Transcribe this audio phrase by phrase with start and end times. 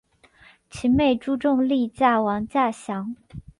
[0.71, 3.15] 其妹朱仲丽嫁王稼祥。